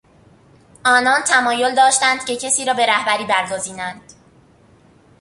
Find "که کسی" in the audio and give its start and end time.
2.25-2.65